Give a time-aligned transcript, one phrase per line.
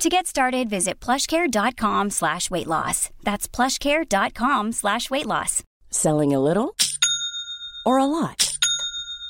[0.00, 3.10] To get started, visit plushcare.com slash weight loss.
[3.22, 5.62] That's plushcare.com slash weight loss.
[5.90, 6.74] Selling a little
[7.84, 8.56] or a lot?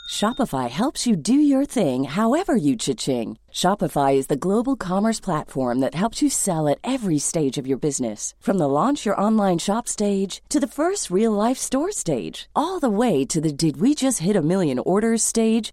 [0.09, 3.37] Shopify helps you do your thing however you cha-ching.
[3.52, 7.78] Shopify is the global commerce platform that helps you sell at every stage of your
[7.78, 8.37] business.
[8.39, 12.78] From the launch your online shop stage to the first real life store stage, all
[12.78, 15.73] the way to the did we just hit a million orders stage.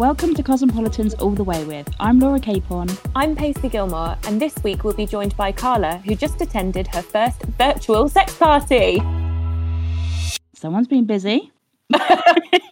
[0.00, 1.86] Welcome to Cosmopolitan's All the Way With.
[2.00, 2.88] I'm Laura Capon.
[3.14, 7.02] I'm Paisley Gilmore, and this week we'll be joined by Carla, who just attended her
[7.02, 9.02] first virtual sex party.
[10.54, 11.52] Someone's been busy.
[11.90, 12.00] well,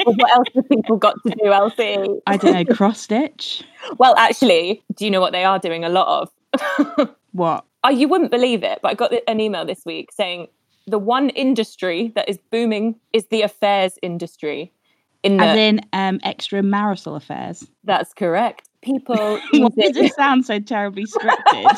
[0.06, 1.99] what else have people got to do, Elsie?
[2.27, 3.62] I don't know, cross stitch.
[3.99, 7.11] Well, actually, do you know what they are doing a lot of?
[7.33, 7.62] what?
[7.84, 10.49] Oh, you wouldn't believe it, but I got an email this week saying
[10.87, 14.73] the one industry that is booming is the affairs industry.
[15.24, 17.66] In the, As in um, extramarital affairs.
[17.84, 18.69] That's correct.
[18.83, 19.16] People.
[19.52, 21.77] Why does it sound so terribly scripted?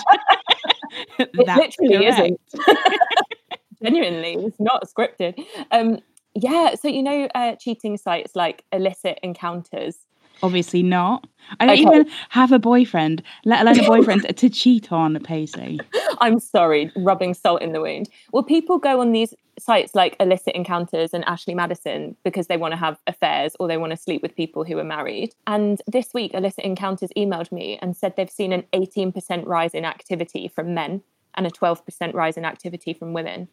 [1.18, 2.20] it literally correct.
[2.20, 2.40] isn't.
[3.82, 5.42] Genuinely, it's not scripted.
[5.70, 6.00] Um,
[6.34, 9.96] yeah, so you know, uh, cheating sites like illicit encounters.
[10.42, 11.26] Obviously not.
[11.58, 11.96] I don't okay.
[11.96, 15.80] even have a boyfriend, let alone a boyfriend to cheat on, Paisley.
[16.20, 18.08] I'm sorry, rubbing salt in the wound.
[18.32, 22.72] Well, people go on these sites like Illicit Encounters and Ashley Madison because they want
[22.72, 25.34] to have affairs or they want to sleep with people who are married.
[25.46, 29.84] And this week, Illicit Encounters emailed me and said they've seen an 18% rise in
[29.84, 31.02] activity from men
[31.34, 33.48] and a 12% rise in activity from women.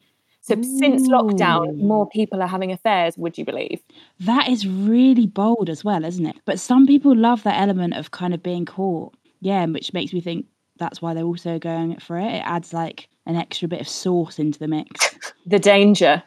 [0.47, 0.63] So Ooh.
[0.79, 3.81] since lockdown, more people are having affairs, would you believe?
[4.21, 6.37] That is really bold as well, isn't it?
[6.45, 9.13] But some people love that element of kind of being caught.
[9.41, 10.45] Yeah, which makes me think
[10.77, 12.33] that's why they're also going for it.
[12.33, 15.17] It adds like an extra bit of sauce into the mix.
[15.45, 16.23] the danger.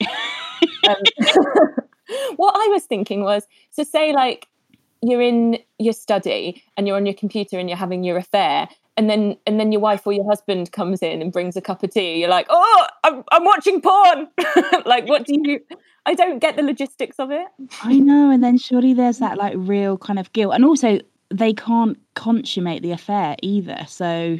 [0.88, 0.96] um,
[2.36, 4.46] what I was thinking was so say like
[5.02, 9.08] you're in your study and you're on your computer and you're having your affair and
[9.08, 11.90] then and then your wife or your husband comes in and brings a cup of
[11.90, 12.18] tea.
[12.20, 14.28] You're like oh i'm, I'm watching porn.
[14.84, 15.60] Like what do you
[16.06, 17.46] i don't get the logistics of it.
[17.82, 20.98] I know and then surely there's that like real kind of guilt and also
[21.32, 24.38] they can't consummate the affair either so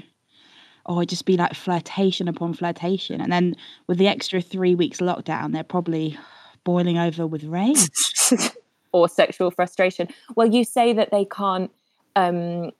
[0.86, 3.54] oh it'd just be like flirtation upon flirtation and then
[3.86, 6.18] with the extra three weeks lockdown they're probably
[6.64, 7.88] boiling over with rage
[8.98, 10.08] or sexual frustration.
[10.36, 11.70] Well you say that they can't
[12.16, 12.72] um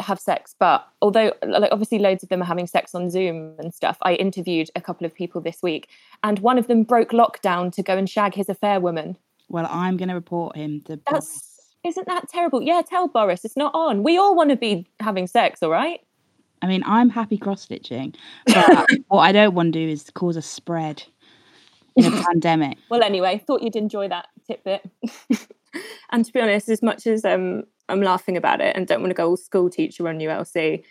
[0.00, 3.74] have sex but although like obviously loads of them are having sex on zoom and
[3.74, 5.88] stuff i interviewed a couple of people this week
[6.22, 9.16] and one of them broke lockdown to go and shag his affair woman.
[9.48, 11.74] Well i'm going to report him to that's boris.
[11.84, 12.62] isn't that terrible?
[12.62, 14.02] Yeah tell boris it's not on.
[14.04, 16.00] We all want to be having sex all right?
[16.62, 18.14] I mean i'm happy cross stitching
[18.46, 21.02] but what i don't want to do is cause a spread
[21.96, 22.78] in a pandemic.
[22.88, 24.88] Well anyway thought you'd enjoy that tidbit
[26.10, 29.10] and to be honest as much as um I'm laughing about it and don't want
[29.10, 30.84] to go all school teacher on ULC.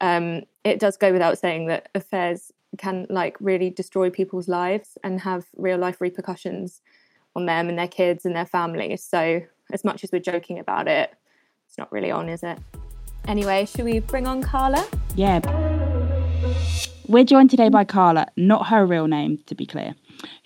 [0.00, 5.20] Um, it does go without saying that affairs can like really destroy people's lives and
[5.20, 6.80] have real life repercussions
[7.36, 9.02] on them and their kids and their families.
[9.02, 9.42] So
[9.72, 11.12] as much as we're joking about it,
[11.68, 12.58] it's not really on, is it?
[13.28, 14.84] Anyway, should we bring on Carla?
[15.14, 15.69] Yeah.
[17.10, 19.96] We're joined today by Carla, not her real name, to be clear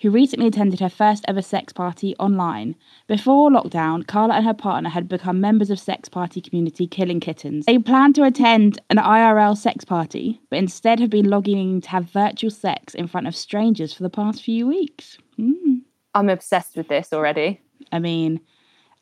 [0.01, 2.75] who recently attended her first ever sex party online.
[3.05, 7.67] Before lockdown, Carla and her partner had become members of sex party community Killing Kittens.
[7.67, 11.89] They planned to attend an IRL sex party, but instead have been logging in to
[11.89, 15.19] have virtual sex in front of strangers for the past few weeks.
[15.37, 15.81] Mm.
[16.15, 17.61] I'm obsessed with this already.
[17.91, 18.39] I mean,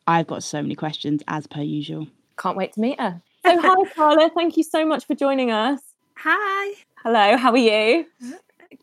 [0.05, 2.07] I've got so many questions as per usual.
[2.37, 3.21] Can't wait to meet her.
[3.45, 4.31] So, hi, Carla.
[4.35, 5.79] Thank you so much for joining us.
[6.17, 6.73] Hi.
[7.03, 8.05] Hello, how are you?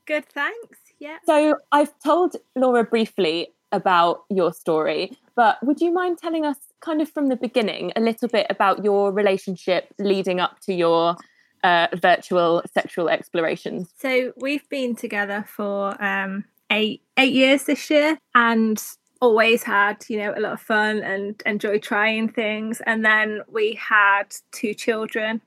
[0.04, 0.78] Good, thanks.
[0.98, 1.16] Yeah.
[1.24, 7.00] So I've told Laura briefly about your story, but would you mind telling us kind
[7.00, 11.16] of from the beginning a little bit about your relationship leading up to your
[11.64, 13.88] uh, virtual sexual explorations?
[13.96, 18.82] So we've been together for um, eight eight years this year, and
[19.22, 22.82] always had, you know, a lot of fun and enjoy trying things.
[22.84, 25.40] And then we had two children.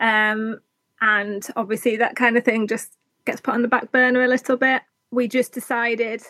[0.00, 0.60] Um,
[1.00, 2.92] and obviously that kind of thing just
[3.24, 4.82] gets put on the back burner a little bit.
[5.10, 6.22] We just decided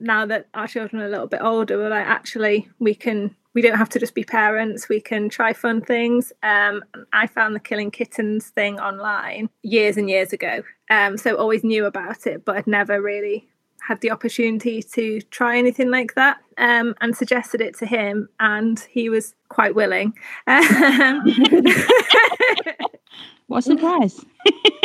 [0.00, 3.62] now that our children are a little bit older, we're like, actually, we can we
[3.62, 4.88] don't have to just be parents.
[4.88, 6.32] We can try fun things.
[6.42, 10.62] Um, i found the killing kittens thing online years and years ago.
[10.90, 13.48] Um, so always knew about it but i'd never really
[13.86, 18.80] had the opportunity to try anything like that um, and suggested it to him and
[18.90, 20.14] he was quite willing.
[20.46, 21.22] Um,
[23.46, 24.24] what a surprise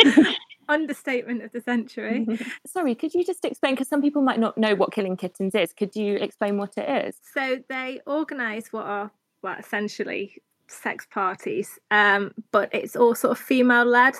[0.70, 2.26] understatement of the century.
[2.66, 3.74] Sorry, could you just explain?
[3.74, 5.72] Because some people might not know what Killing Kittens is.
[5.72, 7.16] Could you explain what it is?
[7.34, 9.10] So they organise what are
[9.42, 10.36] well essentially
[10.68, 14.14] sex parties, um, but it's all sort of female led.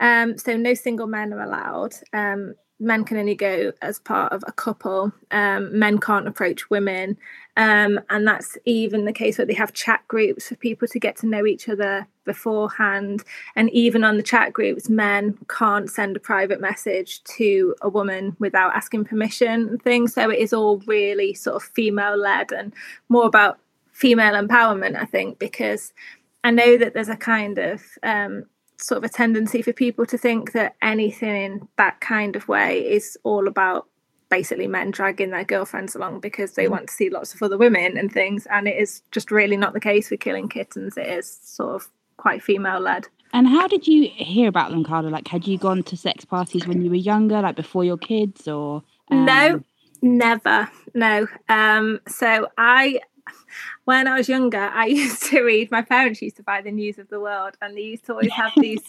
[0.00, 1.94] Um, so no single men are allowed.
[2.12, 5.12] Um, men can only go as part of a couple.
[5.30, 7.18] Um, men can't approach women.
[7.56, 11.16] Um, and that's even the case where they have chat groups for people to get
[11.16, 13.22] to know each other beforehand.
[13.54, 18.34] And even on the chat groups, men can't send a private message to a woman
[18.38, 20.14] without asking permission and things.
[20.14, 22.72] So it is all really sort of female led and
[23.10, 23.58] more about
[23.92, 25.92] female empowerment, I think, because
[26.42, 28.46] I know that there's a kind of um,
[28.80, 32.80] sort of a tendency for people to think that anything in that kind of way
[32.80, 33.86] is all about
[34.30, 36.70] basically men dragging their girlfriends along because they mm.
[36.70, 38.46] want to see lots of other women and things.
[38.46, 40.96] And it is just really not the case with killing kittens.
[40.96, 45.08] It is sort of quite female led and how did you hear about them carla
[45.08, 48.48] like had you gone to sex parties when you were younger like before your kids
[48.48, 49.24] or um...
[49.24, 49.62] no
[50.02, 51.26] never no.
[51.48, 53.00] Um so i
[53.84, 55.70] when I was younger, I used to read.
[55.70, 58.32] My parents used to buy the News of the World, and they used to always
[58.32, 58.82] have these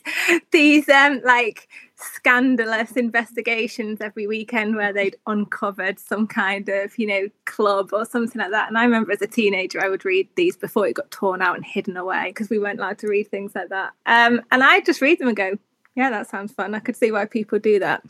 [0.52, 7.28] these um like scandalous investigations every weekend where they'd uncovered some kind of you know
[7.46, 8.68] club or something like that.
[8.68, 11.56] And I remember as a teenager, I would read these before it got torn out
[11.56, 13.92] and hidden away because we weren't allowed to read things like that.
[14.06, 15.58] Um, and I just read them and go,
[15.96, 16.74] yeah, that sounds fun.
[16.74, 18.04] I could see why people do that.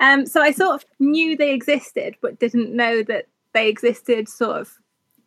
[0.00, 4.60] Um, so I sort of knew they existed, but didn't know that they existed sort
[4.60, 4.72] of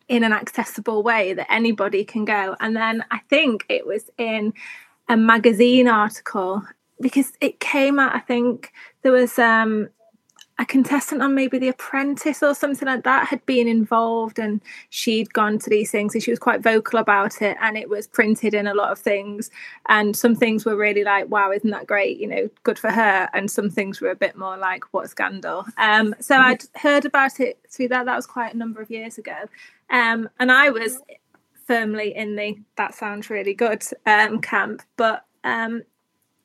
[0.10, 2.56] in an accessible way that anybody can go.
[2.60, 4.54] And then I think it was in
[5.08, 6.64] a magazine article
[7.00, 8.74] because it came out, I think
[9.04, 9.88] there was um,
[10.58, 14.60] a contestant on maybe The Apprentice or something like that had been involved and
[14.90, 18.08] she'd gone to these things and she was quite vocal about it and it was
[18.08, 19.50] printed in a lot of things.
[19.88, 22.20] And some things were really like wow isn't that great?
[22.20, 23.30] You know good for her.
[23.34, 25.66] And some things were a bit more like what scandal.
[25.78, 26.36] Um so.
[26.36, 28.06] I'd heard about it through that.
[28.06, 29.48] That was quite a number of years ago
[29.90, 31.02] um, and I was
[31.66, 35.84] firmly in the that sounds really good um, camp, but um,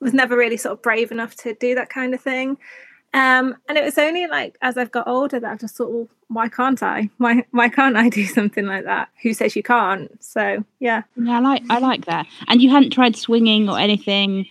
[0.01, 2.59] was never really sort of brave enough to do that kind of thing.
[3.15, 6.09] Um, and it was only like as I've got older that I just thought, well,
[6.29, 7.09] why can't I?
[7.19, 9.09] Why why can't I do something like that?
[9.23, 10.11] Who says you can't?
[10.23, 11.03] So yeah.
[11.17, 12.27] Yeah, I like I like that.
[12.49, 14.47] And you hadn't tried swinging or anything.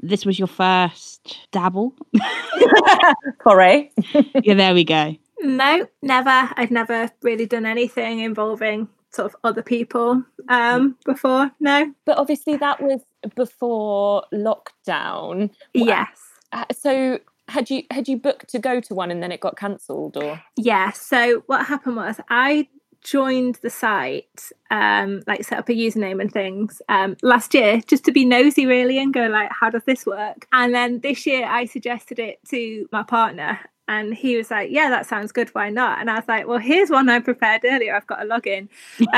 [0.00, 1.94] This was your first dabble.
[3.38, 3.98] Correct.
[4.42, 5.16] yeah, there we go.
[5.42, 6.50] No, never.
[6.56, 11.50] I'd never really done anything involving sort of other people um, before.
[11.60, 11.92] No.
[12.04, 13.00] But obviously, that was
[13.36, 15.50] before lockdown.
[15.74, 16.18] Yes.
[16.52, 17.18] Uh, so
[17.48, 20.40] had you had you booked to go to one and then it got cancelled or
[20.56, 22.66] yeah so what happened was i
[23.02, 28.04] joined the site um like set up a username and things um last year just
[28.04, 31.44] to be nosy really and go like how does this work and then this year
[31.46, 33.58] i suggested it to my partner
[33.92, 35.50] and he was like, Yeah, that sounds good.
[35.50, 36.00] Why not?
[36.00, 37.94] And I was like, Well, here's one I prepared earlier.
[37.94, 38.68] I've got a login.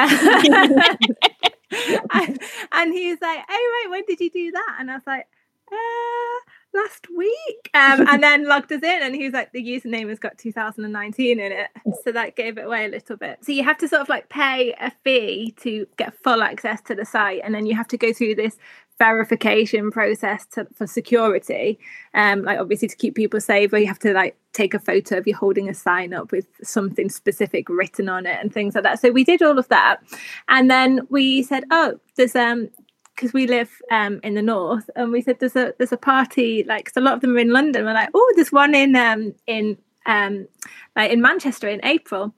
[2.13, 2.39] and,
[2.73, 4.77] and he was like, Oh, right, when did you do that?
[4.81, 5.29] And I was like,
[5.71, 7.71] uh, last week.
[7.73, 11.39] Um, and then logged us in, and he was like, The username has got 2019
[11.39, 11.71] in it.
[12.03, 13.45] So that gave it away a little bit.
[13.45, 16.95] So you have to sort of like pay a fee to get full access to
[16.95, 18.57] the site, and then you have to go through this
[18.99, 21.79] verification process to, for security.
[22.15, 25.19] Um like obviously to keep people safe where you have to like take a photo
[25.19, 28.85] of you holding a sign up with something specific written on it and things like
[28.85, 29.01] that.
[29.01, 30.03] So we did all of that.
[30.49, 32.71] And then we said oh there's um
[33.15, 36.65] because we live um in the north and we said there's a there's a party
[36.65, 37.85] like cause a lot of them are in london.
[37.85, 40.47] We're like oh there's one in um in um
[40.95, 42.35] like in manchester in april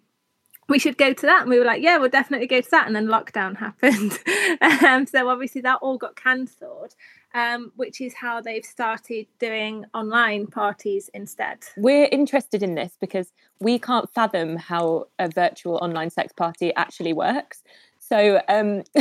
[0.68, 1.42] we should go to that.
[1.42, 2.86] And we were like, yeah, we'll definitely go to that.
[2.86, 4.18] And then lockdown happened.
[4.60, 6.94] um, so obviously that all got cancelled,
[7.34, 11.58] um, which is how they've started doing online parties instead.
[11.76, 17.12] We're interested in this because we can't fathom how a virtual online sex party actually
[17.12, 17.62] works.
[18.08, 18.84] So, um,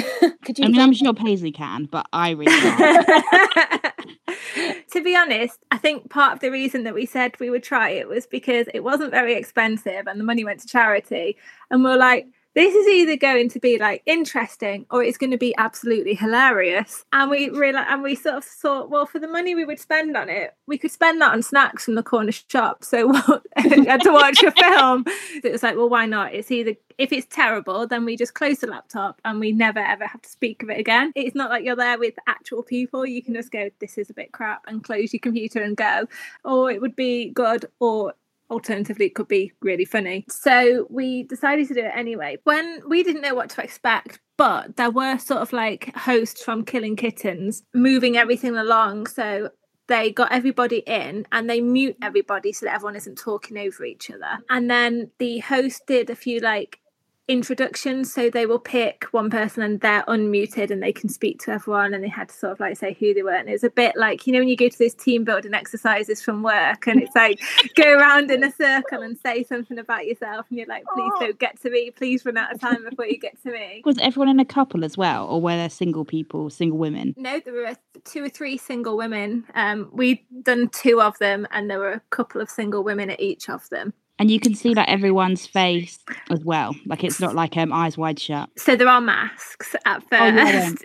[0.44, 0.66] could you?
[0.66, 3.08] I mean, I'm sure Paisley can, but I really can't.
[4.92, 7.90] to be honest, I think part of the reason that we said we would try
[7.90, 11.38] it was because it wasn't very expensive and the money went to charity.
[11.70, 15.38] And we're like, this is either going to be like interesting or it's going to
[15.38, 17.06] be absolutely hilarious.
[17.12, 20.16] And we really and we sort of thought, well, for the money we would spend
[20.16, 22.84] on it, we could spend that on snacks from the corner shop.
[22.84, 23.12] So
[23.58, 25.04] had to watch a film.
[25.44, 26.34] It was like, well, why not?
[26.34, 30.08] It's either if it's terrible, then we just close the laptop and we never ever
[30.08, 31.12] have to speak of it again.
[31.16, 33.06] It's not like you're there with actual people.
[33.06, 36.08] You can just go, this is a bit crap, and close your computer and go.
[36.46, 38.14] Or it would be good or
[38.50, 40.26] alternatively it could be really funny.
[40.30, 42.38] So we decided to do it anyway.
[42.44, 46.66] When we didn't know what to expect but there were sort of like hosts from
[46.66, 49.08] killing kittens moving everything along.
[49.08, 49.50] So
[49.88, 54.10] they got everybody in and they mute everybody so that everyone isn't talking over each
[54.10, 54.40] other.
[54.50, 56.80] And then the host did a few like
[57.28, 61.52] introductions so they will pick one person and they're unmuted and they can speak to
[61.52, 61.94] everyone.
[61.94, 63.34] And they had to sort of like say who they were.
[63.34, 66.22] And it's a bit like you know when you go to those team building exercises
[66.22, 67.40] from work and it's like
[67.76, 71.20] go around in a circle and say something about yourself and you're like please oh.
[71.20, 71.92] don't get to me.
[71.92, 73.82] Please run out of time before you get to me.
[73.86, 77.16] Was everyone in a couple as well or were there single people single women?
[77.18, 79.46] No there were two or three single women.
[79.56, 83.20] Um we'd done two of them and there were a couple of single women at
[83.20, 86.76] each of them and you can see like everyone's face as well.
[86.86, 88.50] Like it's not like um eyes wide shut.
[88.58, 90.12] So there are masks at first.
[90.12, 90.28] Oh,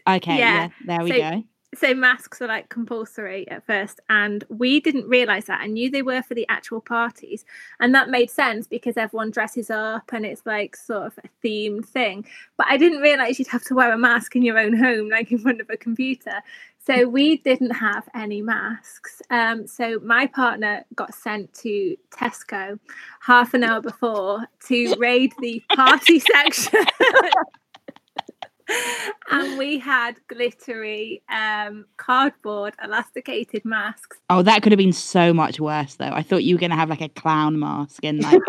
[0.12, 0.54] yeah, okay, yeah.
[0.54, 0.68] yeah.
[0.86, 1.44] there we so, go.
[1.72, 5.60] So masks are like compulsory at first, and we didn't realize that.
[5.60, 7.44] I knew they were for the actual parties,
[7.78, 11.86] and that made sense because everyone dresses up and it's like sort of a themed
[11.86, 12.26] thing.
[12.56, 15.30] But I didn't realize you'd have to wear a mask in your own home, like
[15.30, 16.42] in front of a computer.
[16.86, 19.20] So we didn't have any masks.
[19.28, 22.78] Um, so my partner got sent to Tesco
[23.20, 26.84] half an hour before to raid the party section.
[29.30, 34.18] and we had glittery um, cardboard elasticated masks.
[34.28, 36.10] Oh, that could have been so much worse though.
[36.12, 38.40] I thought you were gonna have like a clown mask and like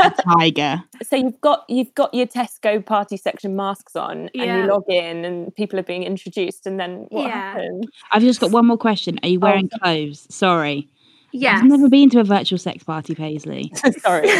[0.00, 0.82] a tiger.
[1.02, 4.44] So you've got you've got your Tesco party section masks on yeah.
[4.44, 7.52] and you log in and people are being introduced and then what yeah.
[7.52, 7.86] happens?
[8.12, 9.18] I've just got one more question.
[9.22, 9.78] Are you oh, wearing oh.
[9.78, 10.26] clothes?
[10.30, 10.88] Sorry.
[11.32, 11.56] Yeah.
[11.56, 13.72] I've never been to a virtual sex party, Paisley.
[13.98, 14.30] Sorry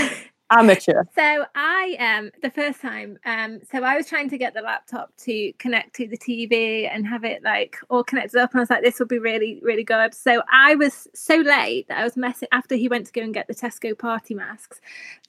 [0.51, 1.05] amateur.
[1.15, 5.11] So I um the first time um so I was trying to get the laptop
[5.25, 8.71] to connect to the TV and have it like all connected up and I was
[8.71, 10.15] like this will be really really good.
[10.15, 13.33] So I was so late that I was messing after he went to go and
[13.33, 14.81] get the Tesco party masks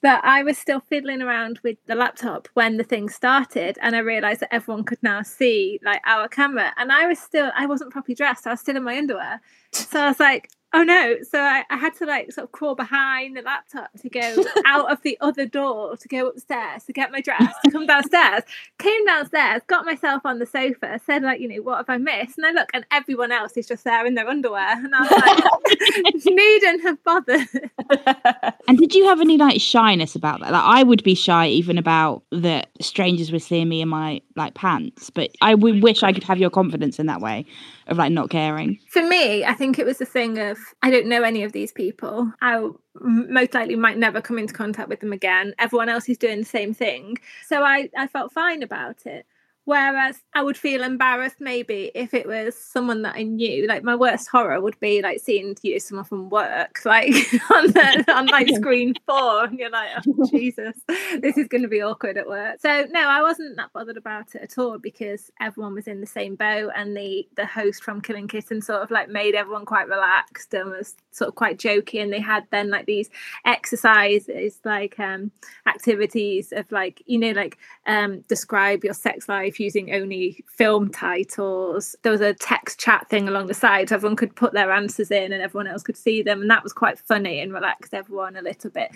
[0.02, 4.00] that I was still fiddling around with the laptop when the thing started and I
[4.00, 7.90] realized that everyone could now see like our camera and I was still I wasn't
[7.90, 8.46] properly dressed.
[8.46, 9.40] I was still in my underwear.
[9.72, 11.16] So I was like Oh no!
[11.22, 14.92] So I, I, had to like sort of crawl behind the laptop to go out
[14.92, 18.42] of the other door to go upstairs to get my dress to come downstairs.
[18.78, 22.36] Came downstairs, got myself on the sofa, said like, you know, what have I missed?
[22.36, 25.10] And I look, and everyone else is just there in their underwear, and I was
[25.10, 27.48] like, needn't have bothered.
[28.68, 30.52] and did you have any like shyness about that?
[30.52, 34.54] Like, I would be shy even about that strangers were seeing me in my like
[34.54, 37.44] pants, but I wish I could have your confidence in that way
[37.86, 38.78] of like not caring.
[38.88, 41.72] For me, I think it was the thing of I don't know any of these
[41.72, 42.32] people.
[42.40, 42.68] I
[43.00, 45.54] most likely might never come into contact with them again.
[45.58, 47.18] Everyone else is doing the same thing.
[47.46, 49.26] So I, I felt fine about it.
[49.66, 53.66] Whereas I would feel embarrassed maybe if it was someone that I knew.
[53.66, 57.08] Like my worst horror would be like seeing you know someone from work like
[57.52, 60.76] on the on like screen four, and you're like, oh Jesus,
[61.20, 62.60] this is going to be awkward at work.
[62.60, 66.06] So no, I wasn't that bothered about it at all because everyone was in the
[66.06, 69.88] same boat, and the the host from Killing Kitten sort of like made everyone quite
[69.88, 72.00] relaxed and was sort of quite jokey.
[72.00, 73.10] And they had then like these
[73.44, 75.32] exercises, like um
[75.66, 77.58] activities of like you know like
[77.88, 81.96] um describe your sex life life using only film titles.
[82.02, 85.10] There was a text chat thing along the side, so everyone could put their answers
[85.10, 86.42] in and everyone else could see them.
[86.42, 88.90] And that was quite funny and relaxed everyone a little bit.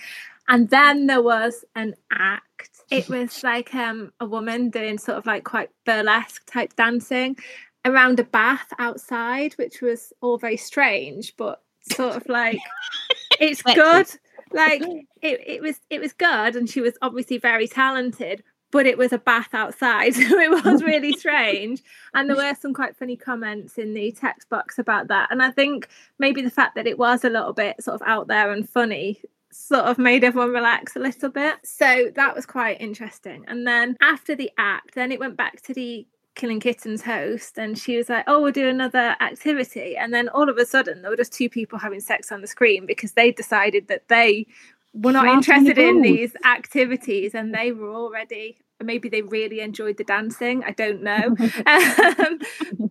[0.48, 2.82] And then there was an act.
[2.90, 7.36] It was like um, a woman doing sort of like quite burlesque type dancing
[7.84, 11.62] around a bath outside, which was all very strange, but
[11.92, 12.60] sort of like
[13.40, 14.06] it's good
[14.52, 14.82] like
[15.22, 19.12] it, it was it was good and she was obviously very talented but it was
[19.12, 20.14] a bath outside.
[20.30, 21.82] So it was really strange.
[22.14, 25.28] And there were some quite funny comments in the text box about that.
[25.30, 28.28] And I think maybe the fact that it was a little bit sort of out
[28.28, 31.56] there and funny sort of made everyone relax a little bit.
[31.64, 33.44] So that was quite interesting.
[33.48, 37.76] And then after the act, then it went back to the Killing Kittens host and
[37.76, 39.96] she was like, Oh, we'll do another activity.
[39.96, 42.46] And then all of a sudden there were just two people having sex on the
[42.46, 44.46] screen because they decided that they
[44.92, 50.04] were not interested in these activities and they were already maybe they really enjoyed the
[50.04, 50.64] dancing.
[50.64, 52.38] I don't know, um,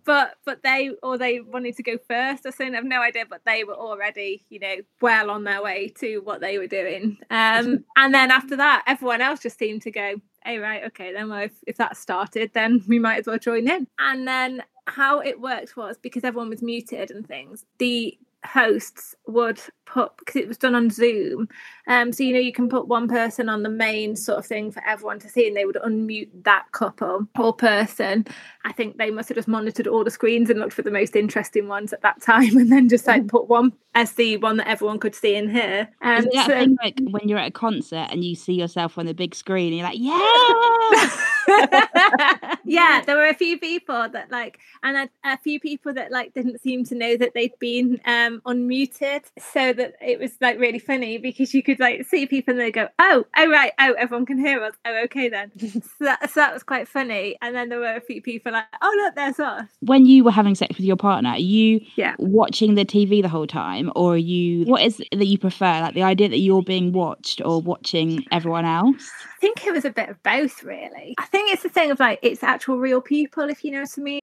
[0.04, 2.74] but but they or they wanted to go first or something.
[2.74, 6.18] I have no idea, but they were already you know well on their way to
[6.18, 7.18] what they were doing.
[7.30, 10.14] Um, and then after that, everyone else just seemed to go,
[10.44, 13.68] "Hey, right, okay, then well, if, if that started, then we might as well join
[13.68, 17.64] in." And then how it worked was because everyone was muted and things.
[17.78, 21.48] The hosts would put because it was done on Zoom.
[21.86, 24.70] Um, so you know you can put one person on the main sort of thing
[24.70, 28.26] for everyone to see, and they would unmute that couple or person.
[28.64, 31.16] I think they must have just monitored all the screens and looked for the most
[31.16, 34.68] interesting ones at that time, and then just like put one as the one that
[34.68, 35.88] everyone could see and hear.
[36.02, 38.54] Um, Is it that so- thing like when you're at a concert and you see
[38.54, 41.10] yourself on the big screen and you're like, yeah.
[42.64, 46.32] yeah, there were a few people that like, and a, a few people that like
[46.34, 50.78] didn't seem to know that they'd been um unmuted, so that it was like really
[50.78, 54.26] funny because you could like see people and they go, oh, oh right, oh everyone
[54.26, 55.50] can hear us, oh okay then.
[55.58, 58.64] so, that, so that was quite funny, and then there were a few people like,
[58.82, 59.66] oh look, there's us.
[59.80, 62.14] when you were having sex with your partner, are you Yeah.
[62.18, 64.64] watching the TV the whole time, or are you?
[64.64, 65.80] What is it that you prefer?
[65.80, 69.10] Like the idea that you're being watched or watching everyone else?
[69.24, 71.14] I think it was a bit of both, really.
[71.18, 73.94] I think it's the thing of like it's actual real people, if you know what
[73.96, 74.20] I mean.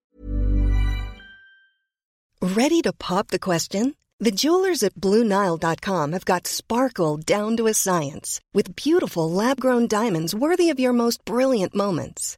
[2.42, 3.96] Ready to pop the question?
[4.20, 9.88] The jewelers at BlueNile.com have got sparkle down to a science with beautiful lab grown
[9.88, 12.38] diamonds worthy of your most brilliant moments.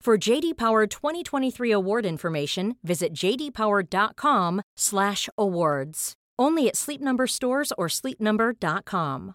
[0.00, 6.12] For JD Power 2023 award information, visit jdpower.com/awards.
[6.38, 9.34] Only at Sleep Number stores or sleepnumber.com.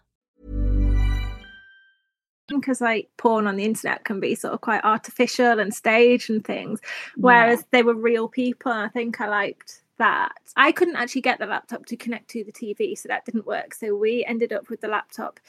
[2.59, 6.43] because like porn on the internet can be sort of quite artificial and staged and
[6.43, 6.81] things
[7.15, 11.39] whereas they were real people and i think i liked that i couldn't actually get
[11.39, 14.69] the laptop to connect to the tv so that didn't work so we ended up
[14.69, 15.39] with the laptop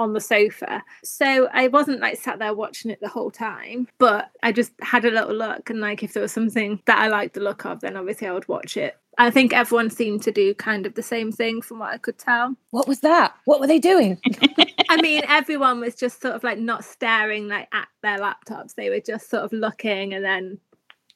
[0.00, 4.30] on the sofa so i wasn't like sat there watching it the whole time but
[4.42, 7.34] i just had a little look and like if there was something that i liked
[7.34, 10.54] the look of then obviously i would watch it i think everyone seemed to do
[10.54, 13.34] kind of the same thing from what i could tell What was that?
[13.44, 14.18] What were they doing?
[14.88, 18.74] I mean, everyone was just sort of like not staring like at their laptops.
[18.74, 20.58] They were just sort of looking and then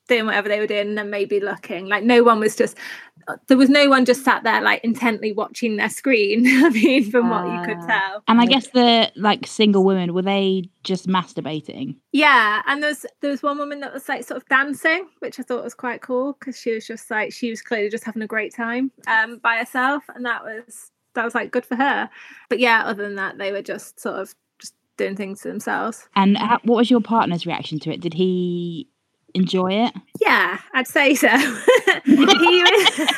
[0.09, 1.87] doing whatever they were doing and then maybe looking.
[1.89, 2.77] Like no one was just
[3.47, 6.47] there was no one just sat there like intently watching their screen.
[6.65, 7.87] I mean, from what you could Ah.
[7.87, 8.23] tell.
[8.29, 11.97] And I guess the like single women were they just masturbating?
[12.13, 15.43] Yeah, and there's there was one woman that was like sort of dancing, which I
[15.43, 18.27] thought was quite cool because she was just like she was clearly just having a
[18.27, 22.11] great time um by herself, and that was that was like good for her.
[22.51, 26.09] But yeah, other than that, they were just sort of just doing things to themselves.
[26.15, 28.01] And how, what was your partner's reaction to it?
[28.01, 28.89] Did he
[29.35, 29.93] enjoy it?
[30.21, 31.29] Yeah, I'd say so.
[32.05, 33.09] he was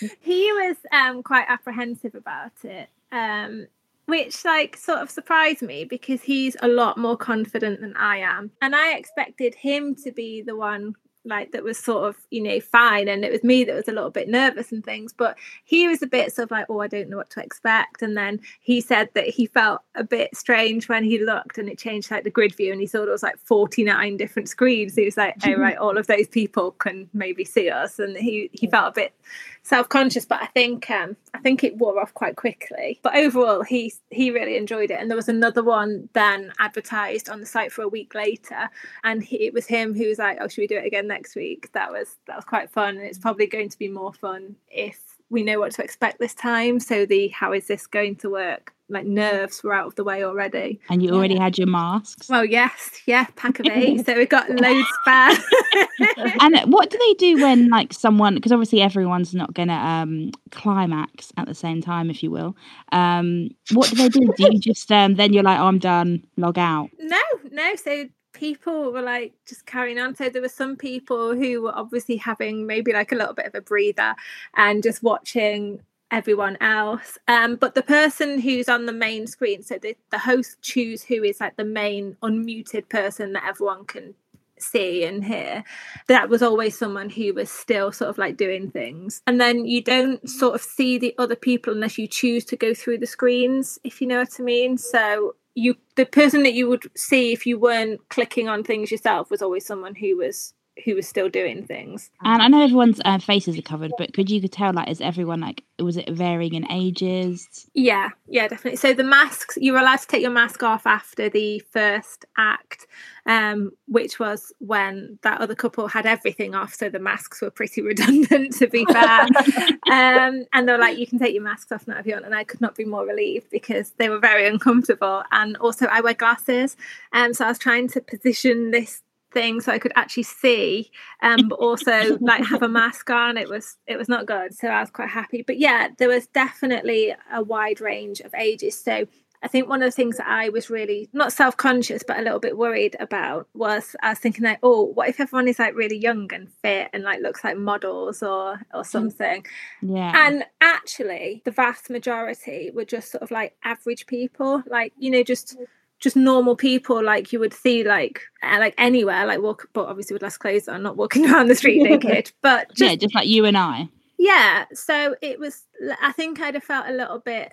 [0.20, 2.88] he was um quite apprehensive about it.
[3.12, 3.66] Um
[4.06, 8.50] which like sort of surprised me because he's a lot more confident than I am.
[8.60, 12.60] And I expected him to be the one like that was sort of, you know,
[12.60, 15.86] fine and it was me that was a little bit nervous and things, but he
[15.86, 18.02] was a bit sort of like, oh, I don't know what to expect.
[18.02, 21.78] And then he said that he felt a bit strange when he looked and it
[21.78, 24.94] changed like the grid view and he thought it was like 49 different screens.
[24.94, 27.98] He was like, oh right, all of those people can maybe see us.
[27.98, 29.14] And he he felt a bit
[29.62, 32.98] self-conscious, but I think um I think it wore off quite quickly.
[33.02, 34.98] But overall he he really enjoyed it.
[34.98, 38.70] And there was another one then advertised on the site for a week later.
[39.04, 41.36] And he, it was him who was like, Oh, should we do it again next
[41.36, 41.70] week?
[41.72, 42.96] That was that was quite fun.
[42.96, 46.34] And it's probably going to be more fun if we know what to expect this
[46.34, 46.80] time.
[46.80, 48.72] So the how is this going to work?
[48.88, 50.80] Like nerves were out of the way already.
[50.88, 52.28] And you already had your masks.
[52.28, 54.04] Well, yes, yeah, pack of eight.
[54.06, 55.30] so we've got loads spare.
[56.40, 61.32] and what do they do when like someone because obviously everyone's not gonna um climax
[61.36, 62.56] at the same time if you will
[62.92, 66.22] um what do they do do you just um then you're like oh, i'm done
[66.36, 67.20] log out no
[67.50, 68.06] no so
[68.40, 70.16] people were like just carrying on.
[70.16, 73.54] So there were some people who were obviously having maybe like a little bit of
[73.54, 74.14] a breather
[74.56, 77.18] and just watching everyone else.
[77.28, 81.22] Um, but the person who's on the main screen, so the, the host choose who
[81.22, 84.14] is like the main unmuted person that everyone can
[84.58, 85.64] see and hear
[86.06, 89.82] that was always someone who was still sort of like doing things and then you
[89.82, 93.78] don't sort of see the other people unless you choose to go through the screens
[93.84, 97.46] if you know what i mean so you the person that you would see if
[97.46, 101.64] you weren't clicking on things yourself was always someone who was who was still doing
[101.64, 102.10] things.
[102.22, 105.00] And I know everyone's uh, faces are covered, but could you could tell like is
[105.00, 107.66] everyone like was it varying in ages?
[107.74, 108.76] Yeah, yeah, definitely.
[108.76, 112.86] So the masks you were allowed to take your mask off after the first act,
[113.26, 117.82] um, which was when that other couple had everything off, so the masks were pretty
[117.90, 119.20] redundant to be fair.
[119.90, 122.26] um, and they were like, "You can take your masks off now if you want,"
[122.26, 125.22] and I could not be more relieved because they were very uncomfortable.
[125.32, 126.76] And also, I wear glasses,
[127.12, 130.90] um, so I was trying to position this thing so I could actually see
[131.22, 134.68] um but also like have a mask on it was it was not good so
[134.68, 135.42] I was quite happy.
[135.42, 139.06] But yeah there was definitely a wide range of ages so
[139.42, 142.40] I think one of the things that I was really not self-conscious but a little
[142.40, 145.96] bit worried about was I was thinking like oh what if everyone is like really
[145.96, 148.86] young and fit and like looks like models or or mm.
[148.86, 149.46] something?
[149.80, 150.12] Yeah.
[150.26, 155.22] And actually the vast majority were just sort of like average people like you know
[155.22, 155.56] just
[156.00, 160.22] just normal people like you would see like like anywhere like walk but obviously with
[160.22, 163.44] less clothes on not walking around the street naked but just, yeah just like you
[163.44, 163.88] and i.
[164.18, 165.64] Yeah so it was
[166.02, 167.52] i think i'd have felt a little bit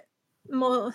[0.50, 0.94] more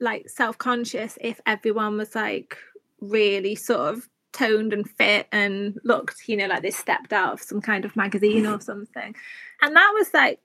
[0.00, 2.56] like self-conscious if everyone was like
[3.00, 7.40] really sort of toned and fit and looked you know like they stepped out of
[7.40, 9.14] some kind of magazine or something.
[9.62, 10.40] And that was like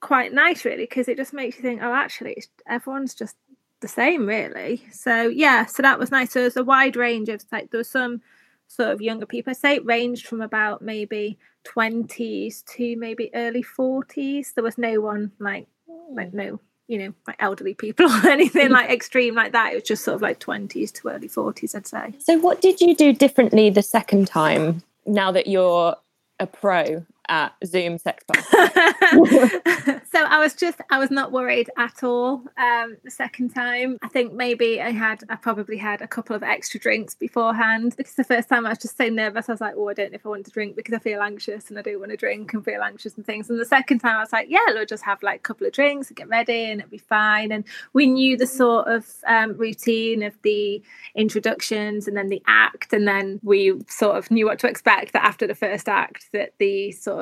[0.00, 3.36] quite nice really because it just makes you think oh actually everyone's just
[3.82, 4.82] the same really.
[4.90, 6.32] So yeah so that was nice.
[6.32, 8.22] So there's a wide range of like there some
[8.68, 9.50] sort of younger people.
[9.50, 15.00] I say it ranged from about maybe 20s to maybe early 40s there was no
[15.00, 15.68] one like
[16.10, 19.72] like no you know like elderly people or anything like extreme like that.
[19.72, 22.14] It was just sort of like 20s to early 40s i'd say.
[22.18, 25.96] So what did you do differently the second time now that you're
[26.40, 28.42] a pro at Zoom sex party?
[30.12, 33.96] so I was just I was not worried at all um, the second time.
[34.02, 38.14] I think maybe I had I probably had a couple of extra drinks beforehand because
[38.14, 39.48] the first time I was just so nervous.
[39.48, 41.22] I was like, oh, I don't know if I want to drink because I feel
[41.22, 43.48] anxious and I don't want to drink and feel anxious and things.
[43.48, 45.72] And the second time I was like, yeah, we'll just have like a couple of
[45.72, 47.50] drinks and get ready and it'll be fine.
[47.50, 47.64] And
[47.94, 50.82] we knew the sort of um, routine of the
[51.14, 55.14] introductions and then the act, and then we sort of knew what to expect.
[55.14, 57.21] That after the first act, that the sort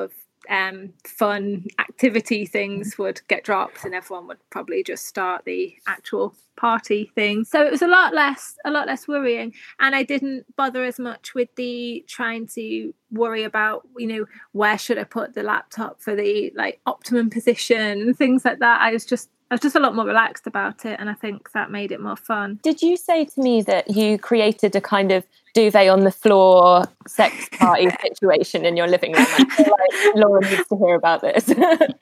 [0.51, 6.35] um, fun activity things would get dropped and everyone would probably just start the actual
[6.57, 7.45] party thing.
[7.45, 9.53] So it was a lot less a lot less worrying.
[9.79, 14.77] And i didn't bother as much with the trying to worry about you know where
[14.77, 18.81] should i put the laptop for the like optimum position and things like that.
[18.81, 21.51] I was just I was just a lot more relaxed about it, and I think
[21.51, 22.59] that made it more fun.
[22.63, 26.85] Did you say to me that you created a kind of duvet on the floor
[27.07, 29.25] sex party situation in your living room.
[29.27, 31.49] I feel like Laura needs to hear about this.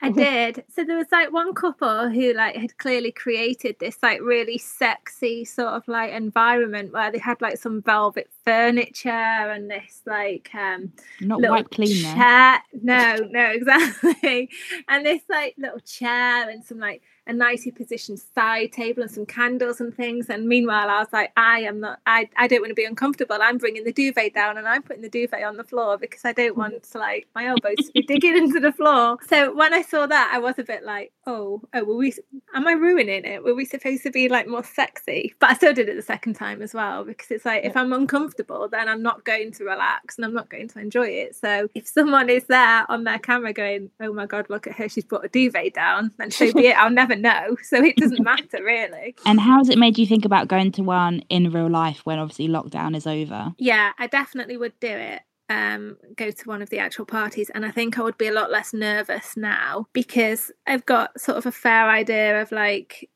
[0.02, 0.64] I did.
[0.74, 5.44] So there was like one couple who like had clearly created this like really sexy
[5.44, 10.92] sort of like environment where they had like some velvet furniture and this like um
[11.20, 12.62] not white clean chair.
[12.82, 14.50] No, no, exactly.
[14.88, 19.24] and this like little chair and some like a nicely positioned side table and some
[19.24, 20.28] candles and things.
[20.28, 23.38] And meanwhile, I was like, I am not, I, I don't want to be uncomfortable.
[23.42, 26.32] I'm bringing the duvet down and I'm putting the duvet on the floor because I
[26.32, 29.18] don't want to like my elbows to be digging into the floor.
[29.28, 32.14] So when I saw that, I was a bit like, oh, oh, were we,
[32.54, 33.44] am I ruining it?
[33.44, 35.34] Were we supposed to be like more sexy?
[35.38, 37.92] But I still did it the second time as well because it's like, if I'm
[37.92, 41.36] uncomfortable, then I'm not going to relax and I'm not going to enjoy it.
[41.36, 44.88] So if someone is there on their camera going, oh my God, look at her,
[44.88, 46.76] she's brought a duvet down, then so be it.
[46.76, 47.56] I'll never know.
[47.70, 49.14] So it doesn't matter really.
[49.24, 52.18] And how has it made you think about going to one in real life when
[52.18, 53.29] obviously lockdown is over?
[53.58, 55.22] Yeah, I definitely would do it.
[55.48, 58.32] Um, go to one of the actual parties, and I think I would be a
[58.32, 63.10] lot less nervous now because I've got sort of a fair idea of like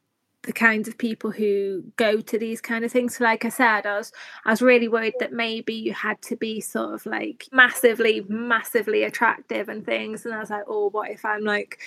[0.45, 3.17] the kinds of people who go to these kind of things.
[3.17, 4.13] So like I said, I was
[4.45, 9.05] I was really worried that maybe you had to be sort of like massively, massively
[9.05, 10.25] attractive and things.
[10.25, 11.79] And I was like, oh, what if I'm like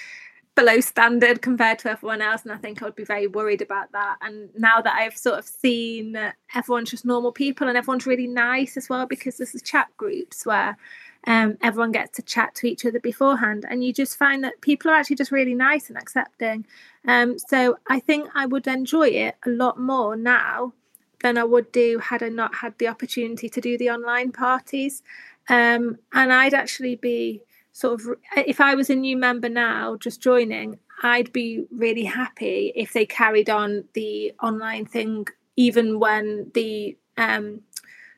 [0.58, 3.92] below standard compared to everyone else and i think i would be very worried about
[3.92, 4.18] that.
[4.22, 6.18] And now that i've sort of seen
[6.56, 10.48] everyone's just normal people and everyone's really nice as well because there's the chat groups
[10.48, 10.76] where
[11.28, 14.90] um, everyone gets to chat to each other beforehand and you just find that people
[14.90, 16.66] are actually just really nice and accepting.
[17.08, 20.74] Um, so i think i would enjoy it a lot more now
[21.22, 25.04] than i would do had i not had the opportunity to do the online parties.
[25.50, 27.44] Um, and i'd actually be
[27.78, 32.74] sort of if I was a new member now just joining, I'd be really happy
[32.76, 37.62] if they carried on the online thing even when the um,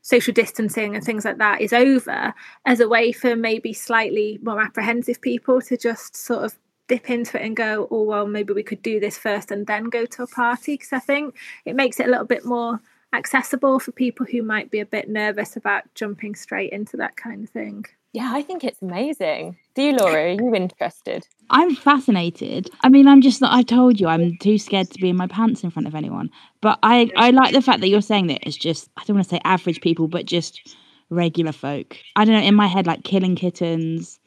[0.01, 2.33] social distancing and things like that is over
[2.65, 7.37] as a way for maybe slightly more apprehensive people to just sort of dip into
[7.37, 10.23] it and go oh well maybe we could do this first and then go to
[10.23, 12.81] a party because i think it makes it a little bit more
[13.13, 17.43] accessible for people who might be a bit nervous about jumping straight into that kind
[17.43, 19.57] of thing yeah, I think it's amazing.
[19.75, 20.23] Do you, Laura?
[20.23, 21.25] Are you interested?
[21.49, 22.69] I'm fascinated.
[22.81, 25.27] I mean, I'm just not, I told you I'm too scared to be in my
[25.27, 26.29] pants in front of anyone.
[26.61, 29.27] But I I like the fact that you're saying that it's just I don't want
[29.27, 30.75] to say average people, but just
[31.09, 31.97] regular folk.
[32.15, 32.47] I don't know.
[32.47, 34.18] In my head, like killing kittens,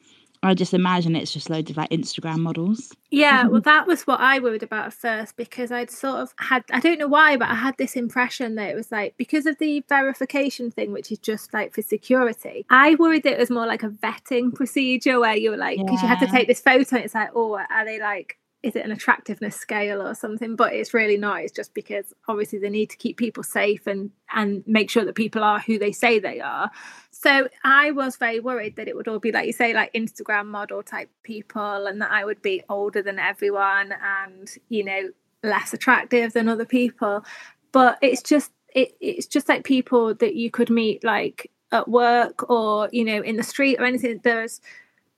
[0.43, 2.93] I just imagine it's just loads of like Instagram models.
[3.11, 6.63] Yeah, well, that was what I worried about at first because I'd sort of had,
[6.71, 9.57] I don't know why, but I had this impression that it was like, because of
[9.57, 13.65] the verification thing, which is just like for security, I worried that it was more
[13.65, 16.01] like a vetting procedure where you were like, because yeah.
[16.01, 18.85] you had to take this photo, and it's like, oh, are they like, is it
[18.85, 20.55] an attractiveness scale or something?
[20.55, 24.09] But it's really not it's just because obviously they need to keep people safe and
[24.33, 26.71] and make sure that people are who they say they are.
[27.11, 30.47] So i was very worried that it would all be like you say like instagram
[30.47, 35.09] model type people and that i would be older than everyone and you know
[35.43, 37.23] less attractive than other people.
[37.71, 42.49] But it's just it, it's just like people that you could meet like at work
[42.49, 44.21] or you know in the street or anything.
[44.23, 44.61] There's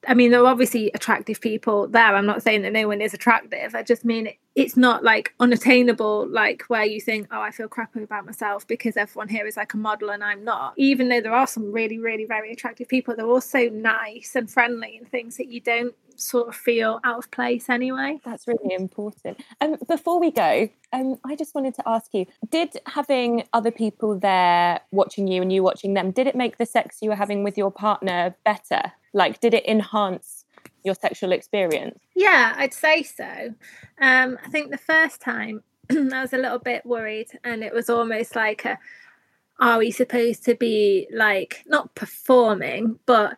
[0.08, 2.16] I mean, there are obviously attractive people there.
[2.16, 3.76] I'm not saying that no one is attractive.
[3.76, 8.04] I just mean it's not like unattainable, like where you think, oh, I feel crappy
[8.04, 10.74] about myself because everyone here is like a model and I'm not.
[10.78, 14.98] Even though there are some really, really very attractive people, they're also nice and friendly
[14.98, 18.20] and things that you don't sort of feel out of place anyway.
[18.24, 19.42] That's really important.
[19.60, 24.18] Um, before we go, um, I just wanted to ask you: Did having other people
[24.18, 27.44] there watching you and you watching them, did it make the sex you were having
[27.44, 28.94] with your partner better?
[29.16, 30.44] Like, did it enhance
[30.84, 31.98] your sexual experience?
[32.16, 33.56] Yeah, I'd say so.
[34.00, 37.90] Um, I think the first time I was a little bit worried, and it was
[37.90, 38.78] almost like a,
[39.58, 43.38] are we supposed to be like not performing, but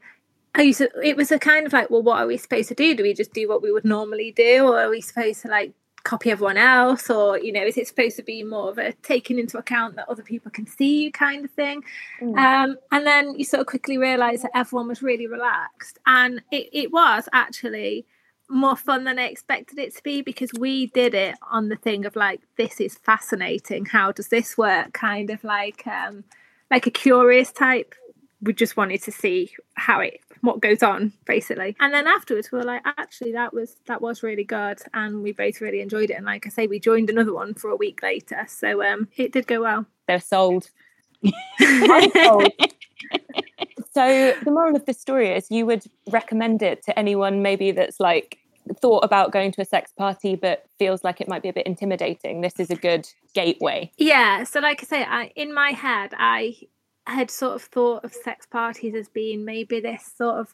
[0.55, 2.75] I used to, it was a kind of like, well, what are we supposed to
[2.75, 2.95] do?
[2.95, 5.73] Do we just do what we would normally do, or are we supposed to like
[6.07, 9.37] copy everyone else, or you know, is it supposed to be more of a taking
[9.37, 11.83] into account that other people can see you kind of thing?
[12.21, 12.37] Mm.
[12.37, 16.69] Um, and then you sort of quickly realise that everyone was really relaxed, and it,
[16.71, 18.05] it was actually
[18.49, 22.05] more fun than I expected it to be because we did it on the thing
[22.05, 23.85] of like, this is fascinating.
[23.85, 24.93] How does this work?
[24.93, 26.23] Kind of like um,
[26.71, 27.93] like a curious type
[28.41, 31.75] we just wanted to see how it what goes on basically.
[31.79, 34.79] And then afterwards we were like actually that was that was really good.
[34.93, 36.13] And we both really enjoyed it.
[36.13, 38.45] And like i say we joined another one for a week later.
[38.47, 39.85] So um it did go well.
[40.07, 40.69] They're sold.
[43.97, 47.99] So the moral of this story is you would recommend it to anyone maybe that's
[47.99, 48.37] like
[48.79, 51.65] thought about going to a sex party but feels like it might be a bit
[51.65, 52.41] intimidating.
[52.41, 53.91] This is a good gateway.
[53.97, 54.43] Yeah.
[54.43, 56.55] So like i say I, in my head i
[57.13, 60.53] had sort of thought of sex parties as being maybe this sort of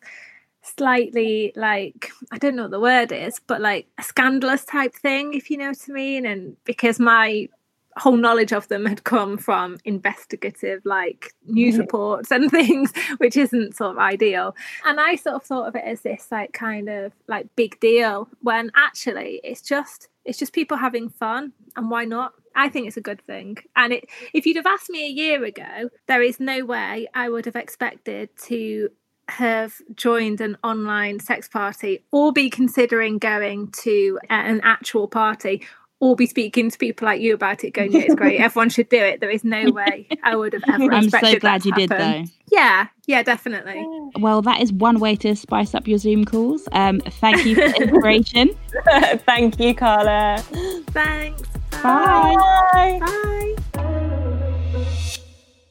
[0.64, 5.34] slightly like I don't know what the word is, but like a scandalous type thing,
[5.34, 6.26] if you know what I mean.
[6.26, 7.50] And because my
[7.98, 13.76] whole knowledge of them had come from investigative like news reports and things which isn't
[13.76, 14.56] sort of ideal.
[14.86, 18.30] And i sort of thought of it as this like kind of like big deal
[18.42, 22.98] when actually it's just it's just people having fun and why not I think it's
[22.98, 23.58] a good thing.
[23.76, 27.30] And it, if you'd have asked me a year ago, there is no way I
[27.30, 28.90] would have expected to
[29.30, 35.66] have joined an online sex party or be considering going to an actual party
[36.00, 38.40] or be speaking to people like you about it going yeah it's great.
[38.42, 39.22] Everyone should do it.
[39.22, 42.26] There is no way i would have ever i'm so glad you did though.
[42.52, 43.86] Yeah yeah definitely.
[44.20, 46.68] Well that is one way to spice up your zoom calls.
[46.74, 48.50] Um thank you for the inspiration.
[49.26, 50.44] Thank you carla.
[50.90, 52.36] Thanks Bye.
[53.00, 53.14] Bye.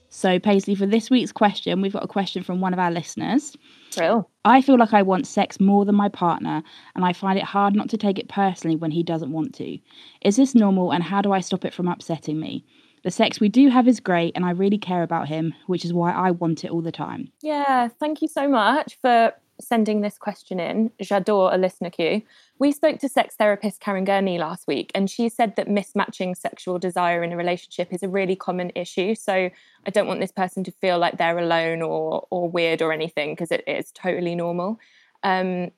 [0.09, 3.57] So, Paisley, for this week's question, we've got a question from one of our listeners.
[3.99, 4.31] Real.
[4.45, 6.63] I feel like I want sex more than my partner,
[6.95, 9.79] and I find it hard not to take it personally when he doesn't want to.
[10.21, 12.65] Is this normal, and how do I stop it from upsetting me?
[13.03, 15.93] The sex we do have is great, and I really care about him, which is
[15.93, 17.33] why I want it all the time.
[17.43, 20.91] Yeah, thank you so much for sending this question in.
[21.01, 22.23] J'adore a listener queue.
[22.63, 26.79] We spoke to sex therapist Karen Gurney last week, and she said that mismatching sexual
[26.79, 29.17] desire in a relationship is a really common issue.
[29.17, 32.93] So I don't want this person to feel like they're alone or or weird or
[32.93, 34.79] anything because it is totally normal.
[35.25, 35.73] Um,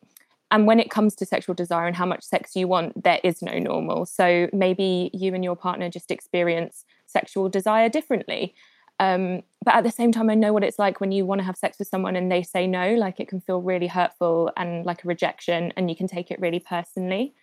[0.51, 3.41] and when it comes to sexual desire and how much sex you want, there is
[3.41, 4.05] no normal.
[4.05, 8.55] So maybe you and your partner just experience sexual desire differently.
[9.01, 11.45] Um, but at the same time, I know what it's like when you want to
[11.45, 12.95] have sex with someone and they say no.
[12.95, 16.41] Like it can feel really hurtful and like a rejection, and you can take it
[16.41, 17.35] really personally.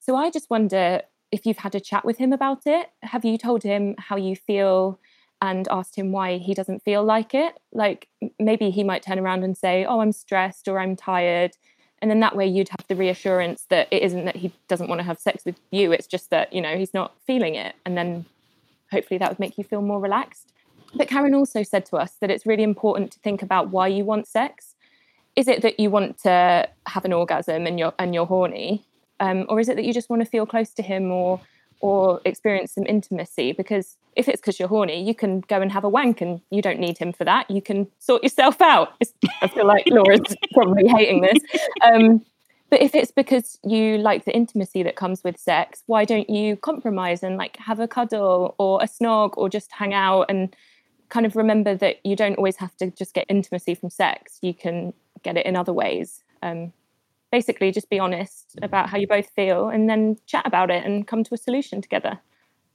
[0.00, 2.90] So I just wonder if you've had a chat with him about it.
[3.02, 4.98] Have you told him how you feel
[5.42, 7.58] and asked him why he doesn't feel like it?
[7.72, 11.52] Like maybe he might turn around and say, Oh, I'm stressed or I'm tired.
[12.02, 15.00] And then that way you'd have the reassurance that it isn't that he doesn't want
[15.00, 15.92] to have sex with you.
[15.92, 17.74] It's just that, you know, he's not feeling it.
[17.84, 18.24] And then
[18.90, 20.52] hopefully that would make you feel more relaxed.
[20.94, 24.04] But Karen also said to us that it's really important to think about why you
[24.04, 24.74] want sex.
[25.36, 28.84] Is it that you want to have an orgasm and you're and you're horny,
[29.20, 31.40] um, or is it that you just want to feel close to him or
[31.80, 33.52] or experience some intimacy?
[33.52, 36.60] Because if it's because you're horny, you can go and have a wank, and you
[36.60, 37.48] don't need him for that.
[37.50, 38.94] You can sort yourself out.
[38.98, 41.38] It's, I feel like Laura's probably hating this.
[41.84, 42.24] Um,
[42.70, 46.56] but if it's because you like the intimacy that comes with sex, why don't you
[46.56, 50.54] compromise and like have a cuddle or a snog or just hang out and
[51.10, 54.38] kind of remember that you don't always have to just get intimacy from sex.
[54.40, 56.22] You can get it in other ways.
[56.42, 56.72] Um,
[57.30, 61.06] basically, just be honest about how you both feel and then chat about it and
[61.06, 62.18] come to a solution together.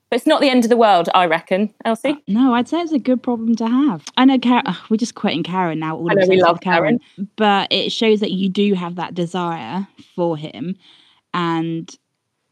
[0.10, 2.10] But it's not the end of the world, I reckon, Elsie.
[2.10, 4.06] Uh, no, I'd say it's a good problem to have.
[4.18, 5.98] I know Karen, we're just quoting Karen now.
[5.98, 7.00] All I know we love Karen.
[7.00, 7.30] Karen.
[7.36, 10.78] But it shows that you do have that desire for him.
[11.34, 11.94] And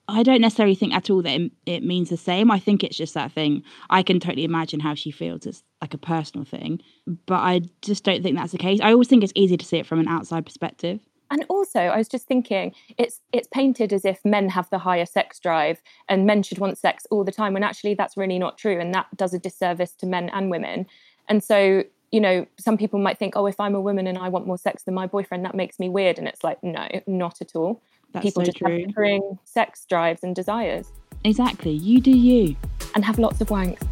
[0.08, 2.52] I don't necessarily think at all that it, it, means the same.
[2.52, 3.64] I think it's just that thing.
[3.90, 5.46] I can totally imagine how she feels.
[5.46, 6.82] It's like a personal thing,
[7.26, 8.80] but I just don't think that's the case.
[8.82, 11.00] I always think it's easy to see it from an outside perspective.
[11.32, 15.06] And also, I was just thinking, it's it's painted as if men have the higher
[15.06, 18.58] sex drive and men should want sex all the time, when actually that's really not
[18.58, 20.86] true, and that does a disservice to men and women.
[21.28, 24.30] And so, you know, some people might think, oh, if I'm a woman and I
[24.30, 26.20] want more sex than my boyfriend, that makes me weird.
[26.20, 27.82] And it's like, no, not at all.
[28.14, 28.72] That's people so just true.
[28.80, 30.88] have differing sex drives and desires.
[31.24, 31.72] Exactly.
[31.72, 32.56] You do you.
[32.96, 33.88] And have lots of wanks.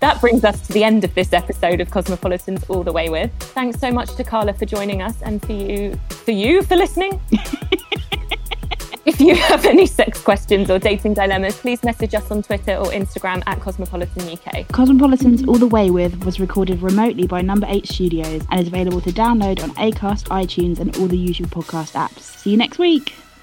[0.00, 3.30] That brings us to the end of this episode of Cosmopolitans All the Way With.
[3.38, 7.20] Thanks so much to Carla for joining us and for you for you for listening.
[9.06, 12.86] if you have any sex questions or dating dilemmas, please message us on Twitter or
[12.86, 14.66] Instagram at Cosmopolitan UK.
[14.72, 19.00] Cosmopolitans All the Way With was recorded remotely by Number 8 Studios and is available
[19.02, 22.22] to download on Acast, iTunes, and all the usual podcast apps.
[22.22, 23.14] See you next week.